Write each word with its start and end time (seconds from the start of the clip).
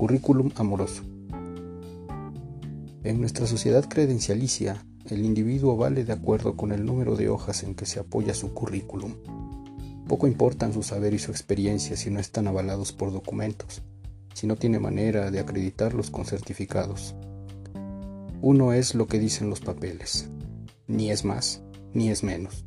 Currículum 0.00 0.50
amoroso. 0.56 1.02
En 3.04 3.20
nuestra 3.20 3.46
sociedad 3.46 3.86
credencialicia, 3.86 4.82
el 5.10 5.26
individuo 5.26 5.76
vale 5.76 6.06
de 6.06 6.14
acuerdo 6.14 6.56
con 6.56 6.72
el 6.72 6.86
número 6.86 7.16
de 7.16 7.28
hojas 7.28 7.64
en 7.64 7.74
que 7.74 7.84
se 7.84 8.00
apoya 8.00 8.32
su 8.32 8.54
currículum. 8.54 9.16
Poco 10.08 10.26
importan 10.26 10.72
su 10.72 10.82
saber 10.82 11.12
y 11.12 11.18
su 11.18 11.32
experiencia 11.32 11.98
si 11.98 12.08
no 12.08 12.18
están 12.18 12.46
avalados 12.46 12.92
por 12.92 13.12
documentos, 13.12 13.82
si 14.32 14.46
no 14.46 14.56
tiene 14.56 14.78
manera 14.78 15.30
de 15.30 15.38
acreditarlos 15.38 16.10
con 16.10 16.24
certificados. 16.24 17.14
Uno 18.40 18.72
es 18.72 18.94
lo 18.94 19.06
que 19.06 19.18
dicen 19.18 19.50
los 19.50 19.60
papeles, 19.60 20.30
ni 20.86 21.10
es 21.10 21.26
más, 21.26 21.60
ni 21.92 22.08
es 22.08 22.24
menos. 22.24 22.64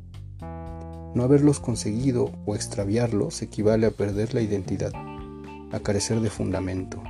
No 1.16 1.24
haberlos 1.24 1.58
conseguido 1.58 2.30
o 2.46 2.54
extraviarlos 2.54 3.42
equivale 3.42 3.88
a 3.88 3.90
perder 3.90 4.34
la 4.34 4.40
identidad, 4.40 4.92
a 5.72 5.80
carecer 5.80 6.20
de 6.20 6.30
fundamento. 6.30 7.02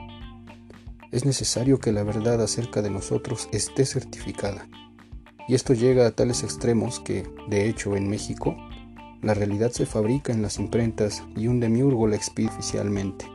Es 1.10 1.24
necesario 1.24 1.78
que 1.78 1.92
la 1.92 2.02
verdad 2.02 2.42
acerca 2.42 2.82
de 2.82 2.90
nosotros 2.90 3.48
esté 3.52 3.86
certificada. 3.86 4.68
Y 5.46 5.54
esto 5.54 5.74
llega 5.74 6.06
a 6.06 6.10
tales 6.10 6.42
extremos 6.42 7.00
que, 7.00 7.24
de 7.48 7.68
hecho, 7.68 7.96
en 7.96 8.08
México, 8.08 8.56
la 9.22 9.34
realidad 9.34 9.70
se 9.70 9.86
fabrica 9.86 10.32
en 10.32 10.42
las 10.42 10.58
imprentas 10.58 11.22
y 11.36 11.46
un 11.46 11.60
demiurgo 11.60 12.06
la 12.06 12.16
expide 12.16 12.48
oficialmente. 12.48 13.26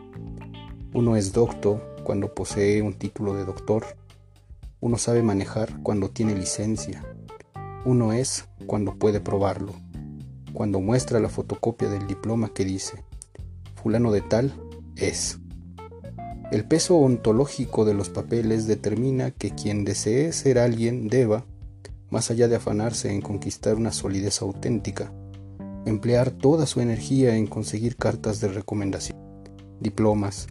Uno 0.94 1.16
es 1.16 1.34
docto 1.34 1.82
cuando 2.04 2.34
posee 2.34 2.82
un 2.82 2.94
título 2.94 3.36
de 3.36 3.46
doctor, 3.46 3.86
uno 4.82 4.98
sabe 4.98 5.22
manejar 5.24 5.84
cuando 5.84 6.10
tiene 6.10 6.36
licencia. 6.36 7.04
Uno 7.86 8.14
es 8.14 8.48
cuando 8.66 8.96
puede 8.96 9.20
probarlo. 9.20 9.74
Cuando 10.54 10.80
muestra 10.80 11.20
la 11.20 11.28
fotocopia 11.28 11.90
del 11.90 12.08
diploma 12.08 12.54
que 12.54 12.64
dice, 12.66 13.04
fulano 13.76 14.12
de 14.12 14.22
tal 14.22 14.54
es. 14.96 15.40
El 16.52 16.66
peso 16.66 16.98
ontológico 16.98 17.86
de 17.86 17.94
los 17.94 18.10
papeles 18.10 18.66
determina 18.66 19.30
que 19.30 19.52
quien 19.52 19.86
desee 19.86 20.32
ser 20.32 20.58
alguien 20.58 21.08
deba, 21.08 21.46
más 22.10 22.32
allá 22.32 22.48
de 22.48 22.56
afanarse 22.56 23.14
en 23.14 23.22
conquistar 23.22 23.76
una 23.76 23.92
solidez 23.92 24.42
auténtica, 24.42 25.14
emplear 25.86 26.32
toda 26.32 26.66
su 26.66 26.82
energía 26.82 27.36
en 27.36 27.46
conseguir 27.46 27.98
cartas 27.98 28.42
de 28.42 28.48
recomendación, 28.48 29.16
diplomas, 29.80 30.48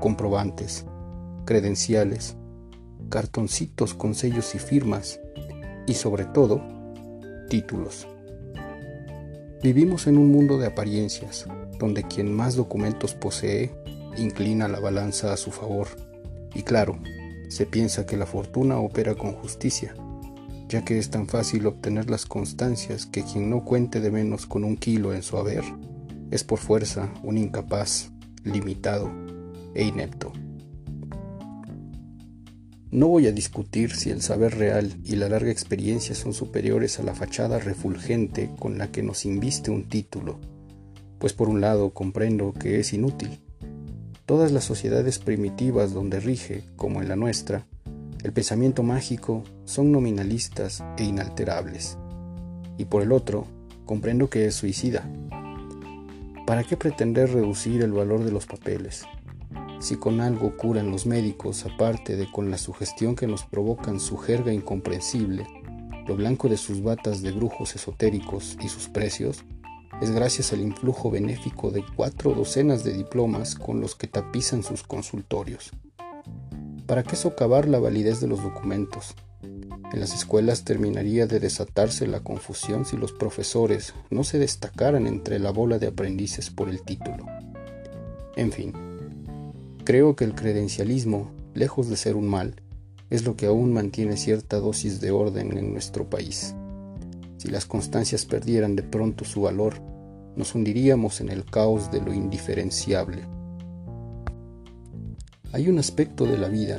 comprobantes, 0.00 0.86
credenciales, 1.44 2.36
cartoncitos 3.08 3.94
con 3.94 4.16
sellos 4.16 4.56
y 4.56 4.58
firmas 4.58 5.20
y 5.86 5.94
sobre 5.94 6.24
todo 6.24 6.62
títulos. 7.48 8.08
Vivimos 9.62 10.08
en 10.08 10.18
un 10.18 10.32
mundo 10.32 10.58
de 10.58 10.66
apariencias, 10.66 11.46
donde 11.78 12.02
quien 12.02 12.34
más 12.34 12.56
documentos 12.56 13.14
posee 13.14 13.72
inclina 14.18 14.68
la 14.68 14.80
balanza 14.80 15.32
a 15.32 15.36
su 15.36 15.50
favor. 15.50 15.88
Y 16.54 16.62
claro, 16.62 16.98
se 17.48 17.66
piensa 17.66 18.06
que 18.06 18.16
la 18.16 18.26
fortuna 18.26 18.78
opera 18.78 19.14
con 19.14 19.32
justicia, 19.32 19.94
ya 20.68 20.84
que 20.84 20.98
es 20.98 21.10
tan 21.10 21.26
fácil 21.26 21.66
obtener 21.66 22.10
las 22.10 22.26
constancias 22.26 23.06
que 23.06 23.24
quien 23.24 23.48
no 23.48 23.64
cuente 23.64 24.00
de 24.00 24.10
menos 24.10 24.46
con 24.46 24.64
un 24.64 24.76
kilo 24.76 25.14
en 25.14 25.22
su 25.22 25.38
haber 25.38 25.64
es 26.30 26.44
por 26.44 26.58
fuerza 26.58 27.12
un 27.22 27.38
incapaz, 27.38 28.10
limitado 28.44 29.10
e 29.74 29.84
inepto. 29.84 30.32
No 32.90 33.08
voy 33.08 33.26
a 33.26 33.32
discutir 33.32 33.94
si 33.94 34.10
el 34.10 34.22
saber 34.22 34.56
real 34.56 34.94
y 35.04 35.16
la 35.16 35.28
larga 35.28 35.50
experiencia 35.50 36.14
son 36.14 36.32
superiores 36.32 36.98
a 36.98 37.02
la 37.02 37.14
fachada 37.14 37.58
refulgente 37.58 38.50
con 38.58 38.78
la 38.78 38.90
que 38.90 39.02
nos 39.02 39.26
inviste 39.26 39.70
un 39.70 39.88
título, 39.88 40.38
pues 41.18 41.34
por 41.34 41.48
un 41.48 41.60
lado 41.60 41.90
comprendo 41.92 42.54
que 42.54 42.80
es 42.80 42.94
inútil. 42.94 43.40
Todas 44.28 44.52
las 44.52 44.64
sociedades 44.64 45.18
primitivas 45.18 45.94
donde 45.94 46.20
rige, 46.20 46.62
como 46.76 47.00
en 47.00 47.08
la 47.08 47.16
nuestra, 47.16 47.66
el 48.22 48.34
pensamiento 48.34 48.82
mágico 48.82 49.42
son 49.64 49.90
nominalistas 49.90 50.84
e 50.98 51.04
inalterables. 51.04 51.96
Y 52.76 52.84
por 52.84 53.00
el 53.00 53.12
otro, 53.12 53.46
comprendo 53.86 54.28
que 54.28 54.44
es 54.44 54.54
suicida. 54.54 55.10
¿Para 56.46 56.62
qué 56.62 56.76
pretender 56.76 57.32
reducir 57.32 57.80
el 57.80 57.92
valor 57.92 58.22
de 58.22 58.30
los 58.30 58.44
papeles? 58.44 59.06
Si 59.80 59.96
con 59.96 60.20
algo 60.20 60.58
curan 60.58 60.90
los 60.90 61.06
médicos, 61.06 61.64
aparte 61.64 62.16
de 62.16 62.30
con 62.30 62.50
la 62.50 62.58
sugestión 62.58 63.16
que 63.16 63.26
nos 63.26 63.44
provocan 63.44 63.98
su 63.98 64.18
jerga 64.18 64.52
incomprensible, 64.52 65.46
lo 66.06 66.16
blanco 66.16 66.50
de 66.50 66.58
sus 66.58 66.82
batas 66.82 67.22
de 67.22 67.32
brujos 67.32 67.74
esotéricos 67.74 68.58
y 68.60 68.68
sus 68.68 68.90
precios, 68.90 69.46
es 70.00 70.10
gracias 70.10 70.52
al 70.52 70.60
influjo 70.60 71.10
benéfico 71.10 71.70
de 71.70 71.84
cuatro 71.96 72.34
docenas 72.34 72.84
de 72.84 72.92
diplomas 72.92 73.54
con 73.54 73.80
los 73.80 73.94
que 73.94 74.06
tapizan 74.06 74.62
sus 74.62 74.82
consultorios. 74.82 75.70
¿Para 76.86 77.02
qué 77.02 77.16
socavar 77.16 77.68
la 77.68 77.78
validez 77.78 78.20
de 78.20 78.28
los 78.28 78.42
documentos? 78.42 79.14
En 79.42 80.00
las 80.00 80.14
escuelas 80.14 80.64
terminaría 80.64 81.26
de 81.26 81.40
desatarse 81.40 82.06
la 82.06 82.20
confusión 82.20 82.84
si 82.84 82.96
los 82.96 83.12
profesores 83.12 83.94
no 84.10 84.24
se 84.24 84.38
destacaran 84.38 85.06
entre 85.06 85.38
la 85.38 85.50
bola 85.50 85.78
de 85.78 85.86
aprendices 85.86 86.50
por 86.50 86.68
el 86.68 86.82
título. 86.82 87.26
En 88.36 88.52
fin, 88.52 88.72
Creo 89.88 90.16
que 90.16 90.24
el 90.26 90.34
credencialismo, 90.34 91.30
lejos 91.54 91.88
de 91.88 91.96
ser 91.96 92.14
un 92.14 92.28
mal, 92.28 92.56
es 93.08 93.24
lo 93.24 93.36
que 93.36 93.46
aún 93.46 93.72
mantiene 93.72 94.18
cierta 94.18 94.58
dosis 94.58 95.00
de 95.00 95.12
orden 95.12 95.56
en 95.56 95.72
nuestro 95.72 96.10
país. 96.10 96.54
Si 97.48 97.52
las 97.54 97.64
constancias 97.64 98.26
perdieran 98.26 98.76
de 98.76 98.82
pronto 98.82 99.24
su 99.24 99.40
valor, 99.40 99.80
nos 100.36 100.54
hundiríamos 100.54 101.22
en 101.22 101.30
el 101.30 101.46
caos 101.46 101.90
de 101.90 102.02
lo 102.02 102.12
indiferenciable. 102.12 103.22
Hay 105.52 105.70
un 105.70 105.78
aspecto 105.78 106.26
de 106.26 106.36
la 106.36 106.48
vida 106.48 106.78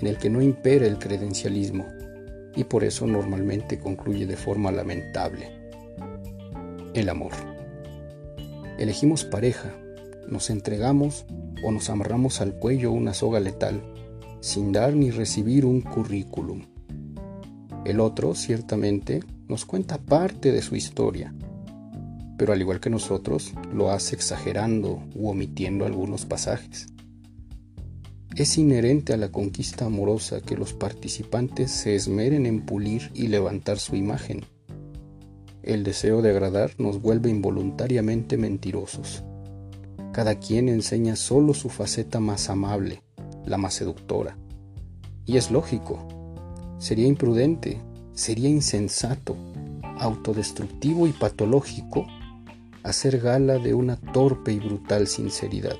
en 0.00 0.06
el 0.06 0.16
que 0.16 0.30
no 0.30 0.40
impera 0.40 0.86
el 0.86 1.00
credencialismo 1.00 1.86
y 2.54 2.62
por 2.62 2.84
eso 2.84 3.08
normalmente 3.08 3.80
concluye 3.80 4.26
de 4.26 4.36
forma 4.36 4.70
lamentable. 4.70 5.50
El 6.94 7.08
amor. 7.08 7.32
Elegimos 8.78 9.24
pareja, 9.24 9.74
nos 10.28 10.50
entregamos 10.50 11.26
o 11.64 11.72
nos 11.72 11.90
amarramos 11.90 12.40
al 12.40 12.60
cuello 12.60 12.92
una 12.92 13.12
soga 13.12 13.40
letal, 13.40 13.82
sin 14.38 14.70
dar 14.70 14.94
ni 14.94 15.10
recibir 15.10 15.66
un 15.66 15.80
currículum. 15.80 16.62
El 17.84 17.98
otro, 17.98 18.36
ciertamente, 18.36 19.18
nos 19.48 19.64
cuenta 19.64 19.98
parte 19.98 20.52
de 20.52 20.62
su 20.62 20.76
historia, 20.76 21.34
pero 22.36 22.52
al 22.52 22.60
igual 22.60 22.80
que 22.80 22.90
nosotros, 22.90 23.54
lo 23.72 23.90
hace 23.90 24.14
exagerando 24.14 25.02
u 25.14 25.28
omitiendo 25.28 25.86
algunos 25.86 26.26
pasajes. 26.26 26.88
Es 28.36 28.58
inherente 28.58 29.14
a 29.14 29.16
la 29.16 29.32
conquista 29.32 29.86
amorosa 29.86 30.42
que 30.42 30.56
los 30.56 30.74
participantes 30.74 31.70
se 31.70 31.94
esmeren 31.94 32.44
en 32.44 32.66
pulir 32.66 33.10
y 33.14 33.28
levantar 33.28 33.78
su 33.78 33.96
imagen. 33.96 34.44
El 35.62 35.84
deseo 35.84 36.20
de 36.20 36.30
agradar 36.30 36.72
nos 36.78 37.00
vuelve 37.00 37.30
involuntariamente 37.30 38.36
mentirosos. 38.36 39.24
Cada 40.12 40.38
quien 40.38 40.68
enseña 40.68 41.16
solo 41.16 41.54
su 41.54 41.70
faceta 41.70 42.20
más 42.20 42.50
amable, 42.50 43.02
la 43.46 43.56
más 43.56 43.74
seductora. 43.74 44.36
Y 45.24 45.38
es 45.38 45.50
lógico. 45.50 46.06
Sería 46.78 47.06
imprudente, 47.06 47.80
sería 48.16 48.48
insensato, 48.48 49.36
autodestructivo 49.98 51.06
y 51.06 51.12
patológico 51.12 52.06
hacer 52.82 53.20
gala 53.20 53.58
de 53.58 53.74
una 53.74 53.96
torpe 53.96 54.52
y 54.52 54.58
brutal 54.58 55.06
sinceridad. 55.06 55.76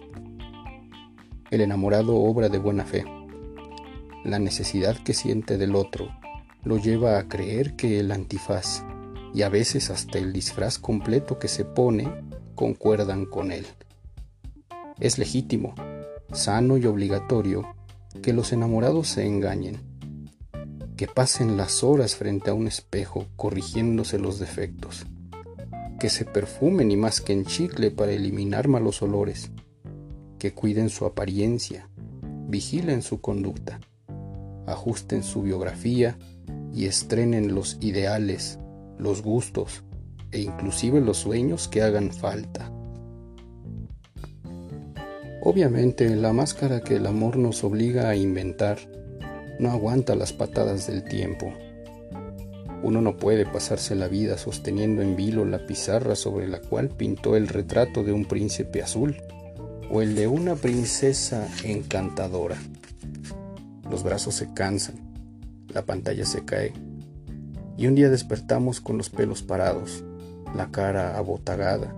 El 1.50 1.62
enamorado 1.62 2.14
obra 2.14 2.48
de 2.50 2.58
buena 2.58 2.84
fe. 2.84 3.04
La 4.22 4.38
necesidad 4.38 5.02
que 5.02 5.14
siente 5.14 5.56
del 5.56 5.74
otro 5.74 6.10
lo 6.62 6.76
lleva 6.76 7.18
a 7.18 7.26
creer 7.26 7.74
que 7.74 8.00
el 8.00 8.12
antifaz 8.12 8.84
y 9.32 9.42
a 9.42 9.48
veces 9.48 9.88
hasta 9.88 10.18
el 10.18 10.32
disfraz 10.32 10.78
completo 10.78 11.38
que 11.38 11.48
se 11.48 11.64
pone 11.64 12.12
concuerdan 12.54 13.24
con 13.24 13.50
él. 13.50 13.66
Es 15.00 15.16
legítimo, 15.18 15.74
sano 16.32 16.76
y 16.76 16.84
obligatorio 16.84 17.74
que 18.22 18.34
los 18.34 18.52
enamorados 18.52 19.08
se 19.08 19.26
engañen, 19.26 19.85
que 20.96 21.06
pasen 21.06 21.56
las 21.56 21.84
horas 21.84 22.16
frente 22.16 22.50
a 22.50 22.54
un 22.54 22.66
espejo 22.66 23.26
corrigiéndose 23.36 24.18
los 24.18 24.38
defectos, 24.38 25.06
que 26.00 26.08
se 26.08 26.24
perfumen 26.24 26.90
y 26.90 26.96
masquen 26.96 27.44
chicle 27.44 27.90
para 27.90 28.12
eliminar 28.12 28.68
malos 28.68 29.02
olores, 29.02 29.50
que 30.38 30.52
cuiden 30.52 30.88
su 30.88 31.04
apariencia, 31.04 31.88
vigilen 32.48 33.02
su 33.02 33.20
conducta, 33.20 33.80
ajusten 34.66 35.22
su 35.22 35.42
biografía 35.42 36.18
y 36.72 36.86
estrenen 36.86 37.54
los 37.54 37.76
ideales, 37.80 38.58
los 38.98 39.22
gustos 39.22 39.84
e 40.32 40.40
inclusive 40.40 41.00
los 41.00 41.18
sueños 41.18 41.68
que 41.68 41.82
hagan 41.82 42.10
falta. 42.10 42.72
Obviamente, 45.42 46.08
la 46.16 46.32
máscara 46.32 46.80
que 46.80 46.96
el 46.96 47.06
amor 47.06 47.36
nos 47.36 47.62
obliga 47.62 48.08
a 48.08 48.16
inventar 48.16 48.78
no 49.58 49.70
aguanta 49.70 50.14
las 50.14 50.32
patadas 50.32 50.86
del 50.86 51.04
tiempo. 51.04 51.52
Uno 52.82 53.00
no 53.00 53.16
puede 53.16 53.46
pasarse 53.46 53.94
la 53.94 54.08
vida 54.08 54.38
sosteniendo 54.38 55.02
en 55.02 55.16
vilo 55.16 55.44
la 55.44 55.66
pizarra 55.66 56.14
sobre 56.14 56.46
la 56.46 56.60
cual 56.60 56.88
pintó 56.90 57.36
el 57.36 57.48
retrato 57.48 58.04
de 58.04 58.12
un 58.12 58.26
príncipe 58.26 58.82
azul 58.82 59.16
o 59.90 60.02
el 60.02 60.14
de 60.14 60.26
una 60.26 60.54
princesa 60.54 61.48
encantadora. 61.64 62.56
Los 63.90 64.02
brazos 64.02 64.34
se 64.34 64.52
cansan, 64.52 64.96
la 65.72 65.84
pantalla 65.84 66.26
se 66.26 66.44
cae 66.44 66.72
y 67.76 67.86
un 67.86 67.94
día 67.94 68.08
despertamos 68.08 68.80
con 68.80 68.98
los 68.98 69.10
pelos 69.10 69.42
parados, 69.42 70.04
la 70.54 70.70
cara 70.70 71.16
abotagada 71.16 71.94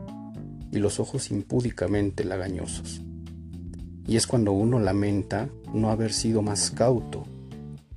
y 0.70 0.78
los 0.78 1.00
ojos 1.00 1.30
impúdicamente 1.30 2.24
lagañosos. 2.24 3.02
Y 4.06 4.16
es 4.16 4.26
cuando 4.26 4.52
uno 4.52 4.78
lamenta 4.78 5.48
no 5.72 5.90
haber 5.90 6.12
sido 6.12 6.42
más 6.42 6.70
cauto, 6.70 7.24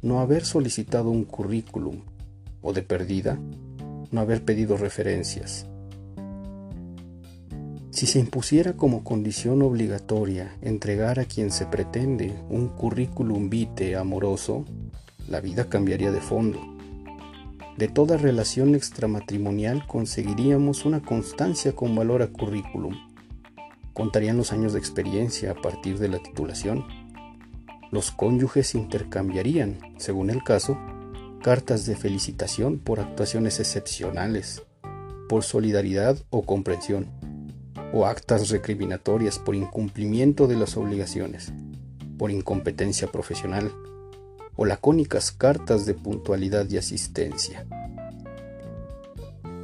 no 0.01 0.19
haber 0.19 0.45
solicitado 0.45 1.09
un 1.09 1.25
currículum 1.25 2.01
o 2.61 2.73
de 2.73 2.81
perdida, 2.81 3.39
no 4.11 4.21
haber 4.21 4.43
pedido 4.43 4.77
referencias. 4.77 5.67
Si 7.91 8.07
se 8.07 8.19
impusiera 8.19 8.73
como 8.73 9.03
condición 9.03 9.61
obligatoria 9.61 10.57
entregar 10.61 11.19
a 11.19 11.25
quien 11.25 11.51
se 11.51 11.65
pretende 11.65 12.33
un 12.49 12.69
currículum 12.69 13.49
vitae 13.49 13.95
amoroso, 13.95 14.65
la 15.27 15.41
vida 15.41 15.69
cambiaría 15.69 16.11
de 16.11 16.21
fondo. 16.21 16.59
De 17.77 17.87
toda 17.87 18.17
relación 18.17 18.75
extramatrimonial 18.75 19.85
conseguiríamos 19.87 20.85
una 20.85 21.01
constancia 21.01 21.73
con 21.73 21.95
valor 21.95 22.21
a 22.21 22.27
currículum. 22.27 22.95
Contarían 23.93 24.37
los 24.37 24.51
años 24.51 24.73
de 24.73 24.79
experiencia 24.79 25.51
a 25.51 25.55
partir 25.55 25.99
de 25.99 26.07
la 26.07 26.19
titulación. 26.19 26.85
Los 27.91 28.11
cónyuges 28.11 28.73
intercambiarían, 28.73 29.77
según 29.97 30.29
el 30.29 30.45
caso, 30.45 30.77
cartas 31.43 31.85
de 31.85 31.97
felicitación 31.97 32.79
por 32.79 33.01
actuaciones 33.01 33.59
excepcionales, 33.59 34.63
por 35.27 35.43
solidaridad 35.43 36.17
o 36.29 36.43
comprensión, 36.43 37.07
o 37.93 38.05
actas 38.05 38.49
recriminatorias 38.49 39.39
por 39.39 39.55
incumplimiento 39.55 40.47
de 40.47 40.55
las 40.55 40.77
obligaciones, 40.77 41.51
por 42.17 42.31
incompetencia 42.31 43.11
profesional, 43.11 43.73
o 44.55 44.65
lacónicas 44.65 45.33
cartas 45.33 45.85
de 45.85 45.93
puntualidad 45.93 46.69
y 46.69 46.77
asistencia. 46.77 47.65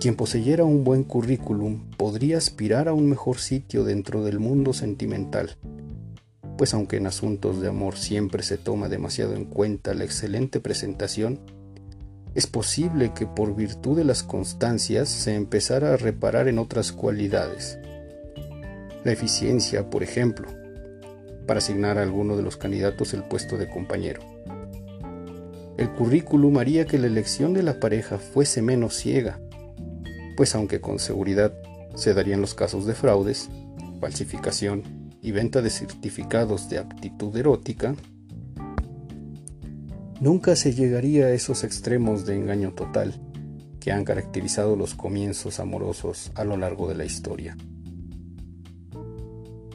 Quien 0.01 0.15
poseyera 0.15 0.65
un 0.65 0.83
buen 0.83 1.03
currículum 1.03 1.89
podría 1.95 2.37
aspirar 2.37 2.89
a 2.89 2.93
un 2.93 3.09
mejor 3.09 3.39
sitio 3.39 3.85
dentro 3.85 4.23
del 4.25 4.39
mundo 4.39 4.73
sentimental, 4.73 5.55
pues 6.57 6.73
aunque 6.73 6.97
en 6.97 7.07
asuntos 7.07 7.61
de 7.61 7.67
amor 7.67 7.97
siempre 7.97 8.43
se 8.43 8.57
toma 8.57 8.89
demasiado 8.89 9.35
en 9.35 9.45
cuenta 9.45 9.93
la 9.93 10.03
excelente 10.03 10.59
presentación, 10.59 11.39
es 12.33 12.47
posible 12.47 13.13
que 13.13 13.25
por 13.25 13.55
virtud 13.55 13.97
de 13.97 14.03
las 14.03 14.23
constancias 14.23 15.09
se 15.09 15.35
empezara 15.35 15.93
a 15.93 15.97
reparar 15.97 16.47
en 16.47 16.59
otras 16.59 16.91
cualidades. 16.91 17.79
La 19.03 19.11
eficiencia, 19.11 19.89
por 19.89 20.03
ejemplo, 20.03 20.47
para 21.45 21.59
asignar 21.59 21.97
a 21.97 22.03
alguno 22.03 22.35
de 22.35 22.43
los 22.43 22.57
candidatos 22.57 23.13
el 23.13 23.23
puesto 23.23 23.57
de 23.57 23.69
compañero. 23.69 24.21
El 25.77 25.91
currículum 25.91 26.57
haría 26.57 26.85
que 26.85 26.97
la 26.97 27.07
elección 27.07 27.53
de 27.53 27.63
la 27.63 27.79
pareja 27.79 28.17
fuese 28.17 28.61
menos 28.61 28.95
ciega, 28.95 29.39
pues 30.35 30.55
aunque 30.55 30.81
con 30.81 30.99
seguridad 30.99 31.53
se 31.95 32.13
darían 32.13 32.41
los 32.41 32.53
casos 32.55 32.85
de 32.85 32.93
fraudes, 32.93 33.49
falsificación 33.99 34.96
y 35.27 35.31
venta 35.33 35.61
de 35.61 35.69
certificados 35.69 36.69
de 36.69 36.77
aptitud 36.77 37.35
erótica, 37.35 37.93
nunca 40.21 40.55
se 40.55 40.73
llegaría 40.73 41.25
a 41.25 41.31
esos 41.31 41.65
extremos 41.65 42.25
de 42.25 42.37
engaño 42.37 42.71
total 42.71 43.19
que 43.81 43.91
han 43.91 44.05
caracterizado 44.05 44.77
los 44.77 44.95
comienzos 44.95 45.59
amorosos 45.59 46.31
a 46.35 46.45
lo 46.45 46.55
largo 46.55 46.87
de 46.87 46.95
la 46.95 47.03
historia. 47.03 47.57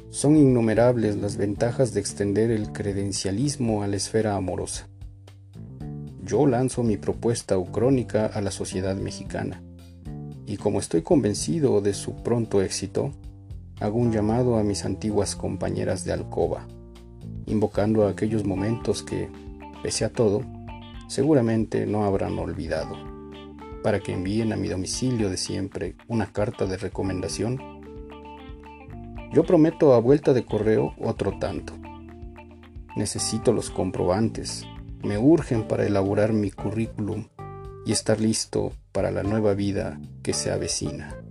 Son 0.08 0.38
innumerables 0.38 1.16
las 1.16 1.36
ventajas 1.36 1.92
de 1.92 2.00
extender 2.00 2.50
el 2.50 2.72
credencialismo 2.72 3.82
a 3.82 3.88
la 3.88 3.96
esfera 3.96 4.36
amorosa. 4.36 4.88
Yo 6.24 6.46
lanzo 6.46 6.82
mi 6.82 6.96
propuesta 6.96 7.58
o 7.58 7.66
crónica 7.70 8.24
a 8.24 8.40
la 8.40 8.52
sociedad 8.52 8.96
mexicana 8.96 9.62
y 10.46 10.56
como 10.56 10.80
estoy 10.80 11.02
convencido 11.02 11.82
de 11.82 11.92
su 11.92 12.22
pronto 12.22 12.62
éxito, 12.62 13.12
hago 13.82 13.98
un 13.98 14.12
llamado 14.12 14.58
a 14.58 14.62
mis 14.62 14.84
antiguas 14.84 15.34
compañeras 15.34 16.04
de 16.04 16.12
alcoba, 16.12 16.68
invocando 17.46 18.06
a 18.06 18.10
aquellos 18.10 18.44
momentos 18.44 19.02
que, 19.02 19.28
pese 19.82 20.04
a 20.04 20.12
todo, 20.12 20.42
seguramente 21.08 21.84
no 21.84 22.04
habrán 22.04 22.38
olvidado, 22.38 22.96
para 23.82 23.98
que 23.98 24.12
envíen 24.12 24.52
a 24.52 24.56
mi 24.56 24.68
domicilio 24.68 25.28
de 25.30 25.36
siempre 25.36 25.96
una 26.06 26.26
carta 26.26 26.66
de 26.66 26.76
recomendación. 26.76 27.60
Yo 29.32 29.42
prometo 29.42 29.94
a 29.94 29.98
vuelta 29.98 30.32
de 30.32 30.44
correo 30.44 30.94
otro 31.00 31.38
tanto. 31.40 31.74
Necesito 32.94 33.52
los 33.52 33.70
comprobantes, 33.70 34.64
me 35.02 35.18
urgen 35.18 35.66
para 35.66 35.84
elaborar 35.84 36.32
mi 36.32 36.52
currículum 36.52 37.24
y 37.84 37.90
estar 37.90 38.20
listo 38.20 38.72
para 38.92 39.10
la 39.10 39.24
nueva 39.24 39.54
vida 39.54 40.00
que 40.22 40.34
se 40.34 40.52
avecina. 40.52 41.21